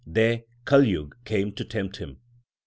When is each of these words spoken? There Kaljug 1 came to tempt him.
There 0.07 0.45
Kaljug 0.65 1.11
1 1.13 1.13
came 1.25 1.51
to 1.51 1.63
tempt 1.63 1.97
him. 1.97 2.17